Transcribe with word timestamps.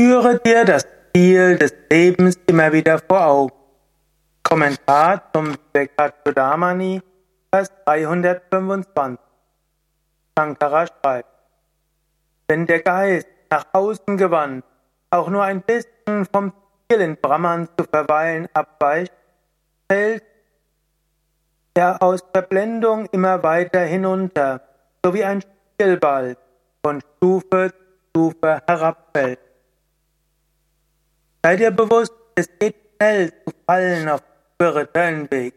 Führe 0.00 0.38
dir 0.38 0.64
das 0.64 0.86
Ziel 1.12 1.58
des 1.58 1.74
Lebens 1.90 2.38
immer 2.46 2.72
wieder 2.72 2.98
vor 3.06 3.26
Augen. 3.26 3.52
Kommentar 4.42 5.30
zum 5.30 5.54
Vivekachudamani, 5.74 7.02
Vers 7.52 7.70
325. 7.84 9.18
Shankara 10.34 10.86
schreibt, 10.86 11.28
wenn 12.48 12.64
der 12.64 12.80
Geist 12.80 13.28
nach 13.50 13.66
außen 13.74 14.16
gewandt 14.16 14.64
auch 15.10 15.28
nur 15.28 15.44
ein 15.44 15.60
bisschen 15.60 16.24
vom 16.32 16.54
Ziel 16.88 17.02
in 17.02 17.18
Brahman 17.20 17.68
zu 17.76 17.84
verweilen 17.84 18.48
abweicht, 18.54 19.12
fällt 19.86 20.24
er 21.74 22.02
aus 22.02 22.24
Verblendung 22.32 23.04
immer 23.12 23.42
weiter 23.42 23.80
hinunter, 23.80 24.62
so 25.04 25.12
wie 25.12 25.24
ein 25.24 25.42
Spielball 25.42 26.38
von 26.82 27.02
Stufe 27.18 27.70
zu 27.70 27.90
Stufe 28.10 28.62
herabfällt. 28.66 29.49
Sei 31.42 31.56
dir 31.56 31.70
bewusst, 31.70 32.12
es 32.34 32.48
geht 32.58 32.76
schnell 32.96 33.32
zu 33.32 33.54
fallen 33.66 34.08
auf 34.08 34.20
dem 34.20 34.54
spirituellen 34.54 35.30
Weg. 35.30 35.54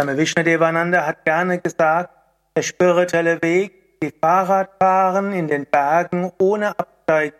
Swami 0.00 0.16
Vishnudevananda 0.16 1.04
hat 1.04 1.24
gerne 1.24 1.58
gesagt, 1.58 2.10
der 2.54 2.62
spirituelle 2.62 3.42
Weg, 3.42 4.00
die 4.00 4.12
Fahrradfahren 4.12 5.32
in 5.32 5.48
den 5.48 5.66
Bergen 5.66 6.30
ohne 6.38 6.78
Absteig. 6.78 7.34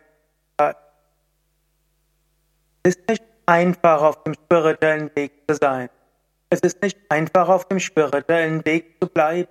Ist 2.82 3.08
nicht 3.08 3.22
einfach, 3.46 4.02
auf 4.02 4.24
dem 4.24 4.34
spirituellen 4.34 5.10
Weg 5.14 5.32
zu 5.48 5.54
sein. 5.54 5.88
Es 6.50 6.60
ist 6.60 6.82
nicht 6.82 6.98
einfach, 7.08 7.48
auf 7.48 7.68
dem 7.68 7.78
spirituellen 7.78 8.64
Weg 8.64 8.96
zu 9.00 9.08
bleiben. 9.08 9.48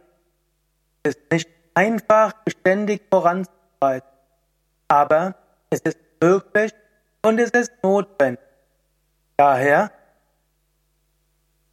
Es 1.03 1.15
ist 1.15 1.31
nicht 1.31 1.49
einfach, 1.75 2.33
beständig 2.43 3.03
voranzuschreiten. 3.09 4.09
Aber 4.87 5.35
es 5.69 5.79
ist 5.81 5.99
möglich 6.21 6.73
und 7.27 7.39
es 7.39 7.49
ist 7.51 7.73
notwendig. 7.83 8.39
Daher 9.35 9.91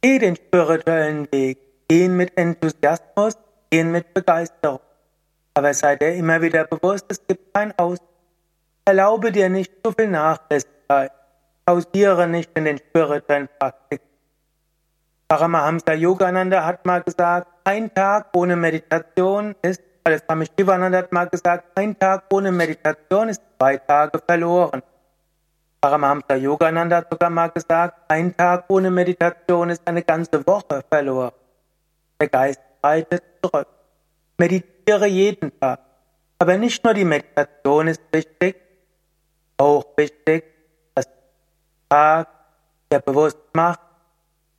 geh 0.01 0.19
den 0.19 0.35
spirituellen 0.35 1.31
Weg, 1.31 1.57
gehen 1.87 2.17
mit 2.17 2.37
Enthusiasmus, 2.37 3.37
gehen 3.69 3.91
mit 3.91 4.13
Begeisterung. 4.13 4.81
Aber 5.53 5.73
sei 5.73 5.95
dir 5.95 6.13
immer 6.13 6.41
wieder 6.41 6.65
bewusst, 6.65 7.05
es 7.07 7.25
gibt 7.25 7.53
kein 7.53 7.71
Aus. 7.79 7.99
Erlaube 8.83 9.31
dir 9.31 9.49
nicht 9.49 9.71
zu 9.81 9.93
viel 9.93 10.09
Nachlässigkeit. 10.09 11.11
Pausiere 11.65 12.27
nicht 12.27 12.51
in 12.57 12.65
den 12.65 12.77
spirituellen 12.77 13.47
Praktiken. 13.57 14.05
Paramahamsa 15.29 15.93
Yogananda 15.93 16.65
hat 16.65 16.85
mal 16.85 17.01
gesagt, 17.01 17.47
ein 17.63 17.91
Tag 17.93 18.27
ohne 18.35 18.55
Meditation 18.57 19.55
ist, 19.61 19.81
also 20.03 20.23
Swami 20.23 20.45
Shivananda 20.45 20.97
hat 20.99 21.11
mal 21.13 21.29
gesagt, 21.29 21.79
ein 21.79 21.97
Tag 21.97 22.25
ohne 22.31 22.51
Meditation 22.51 23.29
ist 23.29 23.41
zwei 23.57 23.77
Tage 23.77 24.19
verloren. 24.27 24.83
Paramahamsa 25.85 26.35
Yogananda 26.35 26.97
hat 26.97 27.11
sogar 27.11 27.29
mal 27.29 27.49
gesagt, 27.51 28.09
ein 28.09 28.35
Tag 28.35 28.65
ohne 28.69 28.89
Meditation 28.89 29.69
ist 29.69 29.83
eine 29.85 30.01
ganze 30.01 30.41
Woche 30.47 30.83
verloren. 30.89 31.31
Der 32.19 32.27
Geist 32.27 32.59
reitet 32.81 33.21
zurück. 33.39 33.67
Meditiere 34.39 35.05
jeden 35.05 35.51
Tag. 35.59 35.79
Aber 36.39 36.57
nicht 36.57 36.83
nur 36.83 36.95
die 36.95 37.05
Meditation 37.05 37.87
ist 37.87 38.01
wichtig, 38.11 38.55
auch 39.57 39.85
wichtig, 39.95 40.45
dass 40.95 41.05
der 41.05 41.89
Tag, 41.89 42.29
der 42.89 42.99
bewusst 43.01 43.37
macht, 43.53 43.81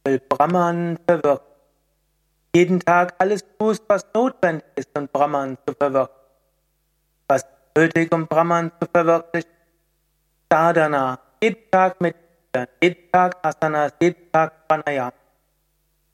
will 0.04 0.20
Brahman 0.28 0.96
verwirken. 1.08 1.44
Jeden 2.54 2.78
Tag 2.78 3.16
alles 3.18 3.44
tust, 3.58 3.82
was 3.88 4.06
notwendig 4.14 4.64
ist, 4.76 4.96
um 4.96 5.08
Brahman 5.08 5.58
zu 5.66 5.74
verwirklichen. 5.74 6.30
Was 7.26 7.44
nötig, 7.76 8.14
um 8.14 8.28
Brahman 8.28 8.70
zu 8.80 8.86
verwirklichen? 8.86 9.55
Sadhana. 10.50 11.18
Jeden 11.42 11.70
Tag 11.70 12.00
mit 12.00 12.16
jeden 12.80 13.12
Tag 13.12 13.36
Asanas, 13.42 13.92
jeden 14.00 14.32
Tag 14.32 14.66
Pranayama. 14.66 15.12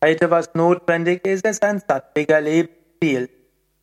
Heute, 0.05 0.29
was 0.31 0.53
notwendig 0.55 1.25
ist, 1.25 1.47
ist 1.47 1.63
ein 1.63 1.81
sattwiger 1.87 2.41
Lebensstil. 2.41 3.29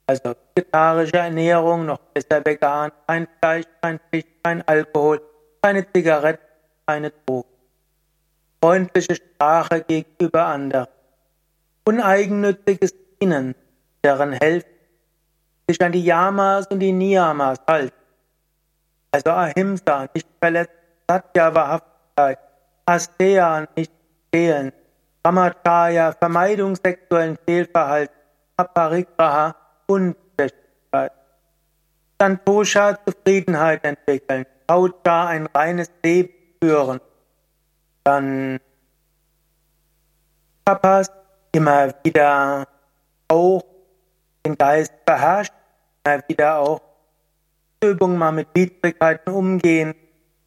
Also 0.06 0.36
vegetarische 0.56 1.18
Ernährung, 1.18 1.86
noch 1.86 2.00
besser 2.14 2.44
vegan, 2.44 2.92
kein 3.08 3.28
Fleisch, 3.40 3.66
kein 3.82 4.00
Fisch, 4.12 4.26
kein 4.44 4.68
Alkohol, 4.68 5.22
keine 5.62 5.86
Zigaretten, 5.94 6.44
keine 6.86 7.12
Drogen 7.12 7.50
freundliche 8.62 9.16
Sprache 9.16 9.82
gegenüber 9.82 10.46
anderen, 10.46 10.88
uneigennütziges 11.86 12.94
Dienen, 13.20 13.56
deren 14.04 14.34
helfen, 14.34 14.70
sich 15.68 15.82
an 15.82 15.92
die 15.92 16.04
Yamas 16.04 16.68
und 16.68 16.80
die 16.80 16.92
Niyamas 16.92 17.60
halten. 17.68 17.96
Also 19.12 19.32
Ahimsa, 19.32 20.08
nicht 20.14 20.28
verletzen, 20.40 20.74
Satya, 21.08 21.56
Wahrhaftigkeit, 21.56 22.40
Asteya, 22.86 23.68
nicht 23.76 23.92
stehlen, 24.28 24.72
Brahmacharya, 25.24 26.14
Vermeidung 26.14 26.76
sexuellen 26.76 27.38
Fehlverhalten, 27.46 28.16
Aparigraha, 28.58 29.56
Ungerechtigkeit. 29.88 31.12
Santosha, 32.22 32.98
Zufriedenheit 33.06 33.84
entwickeln, 33.84 34.46
Kaucha, 34.68 35.28
ein 35.28 35.48
reines 35.48 35.90
Leben 36.04 36.34
führen, 36.62 37.00
dann 38.04 38.60
Papas 40.66 41.12
immer 41.52 41.94
wieder 42.04 42.68
auch 43.28 43.64
den 44.46 44.56
Geist 44.56 44.94
beherrscht, 45.06 45.54
immer 46.04 46.22
wieder 46.28 46.60
auch 46.60 46.82
Übungen 47.84 48.18
mal 48.18 48.32
mit 48.32 48.48
Widrigkeiten 48.54 49.34
umgehen, 49.34 49.96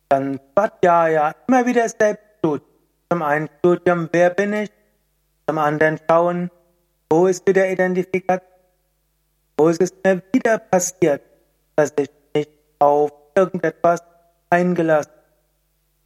dann 0.09 0.39
Svadhyaya 0.53 1.35
immer 1.47 1.67
wieder 1.67 1.89
selbst 1.89 2.25
tut. 2.43 2.63
Zum 3.11 3.23
einen 3.23 3.49
Studium, 3.59 4.09
wer 4.13 4.31
bin 4.31 4.53
ich? 4.53 4.71
Zum 5.47 5.59
anderen 5.59 5.99
schauen, 6.09 6.51
wo 7.11 7.27
ist 7.27 7.47
wieder 7.47 7.69
Identifikation? 7.69 8.49
Wo 9.57 9.69
ist 9.69 9.83
es 9.83 9.93
mir 10.05 10.23
wieder 10.33 10.59
passiert, 10.59 11.23
dass 11.77 11.93
ich 11.99 12.11
nicht 12.35 12.51
auf 12.79 13.13
irgendetwas 13.35 14.03
eingelassen 14.51 15.23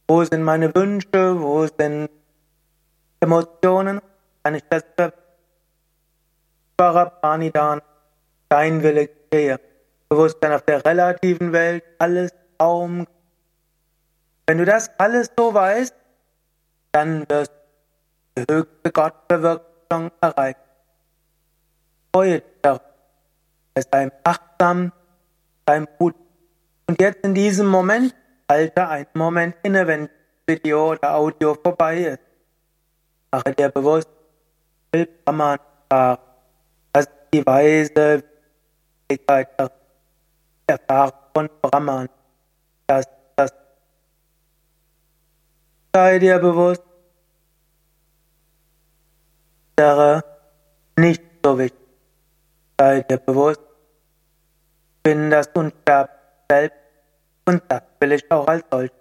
wo 0.09 0.23
sind 0.23 0.41
meine 0.43 0.73
Wünsche? 0.73 1.41
Wo 1.41 1.67
sind 1.67 2.09
Emotionen? 3.19 4.01
Kann 4.41 4.55
ich 4.55 4.63
das 4.69 4.83
Parapanidan, 6.77 7.81
dein 8.47 8.81
Wille 8.81 9.09
gehe? 9.29 9.59
Bewusstsein 10.09 10.53
auf 10.53 10.61
der 10.63 10.85
relativen 10.85 11.51
Welt, 11.51 11.83
alles 11.99 12.31
Raum. 12.61 13.07
Wenn 14.45 14.57
du 14.57 14.65
das 14.65 14.89
alles 14.97 15.31
so 15.37 15.53
weißt, 15.53 15.93
dann 16.91 17.29
wirst 17.29 17.51
du 18.35 18.45
die 18.45 18.53
höchste 18.53 18.91
Gottverwirklichung 18.91 20.11
erreichen. 20.21 20.59
Freue 22.13 22.41
dich 22.41 22.43
darauf. 22.61 22.81
Sei 23.91 24.11
achtsam, 24.23 24.91
sei 25.67 25.85
Mut. 25.99 26.15
Und 26.87 26.99
jetzt 27.01 27.23
in 27.23 27.35
diesem 27.35 27.67
Moment 27.67 28.15
Halte 28.49 28.87
einen 28.87 29.07
Moment 29.13 29.55
inne, 29.63 29.85
wenn 29.87 30.09
Video 30.45 30.91
oder 30.91 31.15
Audio 31.15 31.53
vorbei 31.53 31.97
ist. 31.97 32.19
Mache 33.29 33.53
dir 33.53 33.67
bewusst, 33.69 34.07
Brahman 34.89 35.59
erfahren. 35.89 36.19
Das 36.93 37.05
ist 37.07 37.13
die 37.33 37.45
weise 37.45 38.23
Wirklichkeit 39.09 39.59
der 39.59 39.71
Erfahrung 40.67 41.13
von 41.33 41.49
Brahman. 41.61 42.09
Das, 42.85 43.05
das 43.35 43.53
sei 45.93 46.19
dir 46.19 46.39
bewusst, 46.39 46.83
wäre 49.77 50.23
nicht 50.97 51.23
so 51.43 51.57
wichtig. 51.57 51.79
Sei 52.79 53.01
dir 53.01 53.17
bewusst, 53.17 53.61
bin 55.03 55.29
das 55.29 55.47
Unsterbliche 55.53 56.17
selbst 56.49 56.77
und 57.45 57.63
das 57.69 57.81
will 57.99 58.11
ich 58.11 58.31
auch 58.31 58.47
als 58.47 58.63
solches 58.69 58.96